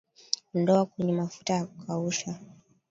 Ondoa 0.55 0.85
kwenye 0.85 1.13
mafuta 1.13 1.59
na 1.59 1.65
kukausha 1.65 2.39